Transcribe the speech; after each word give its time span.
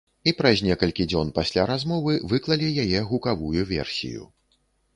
І 0.29 0.31
праз 0.37 0.61
некалькі 0.67 1.05
дзён 1.11 1.29
пасля 1.35 1.65
размовы 1.73 2.17
выклалі 2.33 2.73
яе 2.87 2.99
гукавую 3.13 3.69
версію. 3.77 4.21